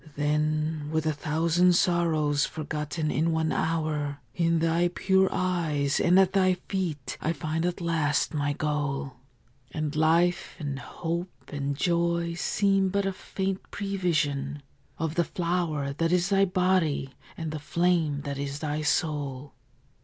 Then, 0.15 0.89
with 0.91 1.05
a 1.05 1.13
thousand 1.13 1.73
sorrows 1.73 2.43
forgotten 2.43 3.11
in 3.11 3.31
one 3.31 3.51
hour, 3.51 4.17
In 4.33 4.57
thy 4.57 4.87
pure 4.87 5.29
eyes 5.31 5.99
and 5.99 6.17
at 6.19 6.33
thy 6.33 6.55
feet 6.55 7.19
I 7.21 7.33
find 7.33 7.67
at 7.67 7.81
last 7.81 8.33
my 8.33 8.53
goal; 8.53 9.17
And 9.69 9.95
life 9.95 10.55
and 10.57 10.79
hope 10.79 11.29
and 11.53 11.77
joy 11.77 12.33
seem 12.33 12.89
but 12.89 13.05
a 13.05 13.13
faint 13.13 13.69
prevision 13.69 14.63
Of 14.97 15.13
the 15.13 15.23
flower 15.23 15.93
that 15.93 16.11
is 16.11 16.29
thy 16.29 16.45
body 16.45 17.13
and 17.37 17.51
the 17.51 17.59
flame 17.59 18.21
that 18.21 18.39
is 18.39 18.57
thy 18.57 18.81
soul. 18.81 19.53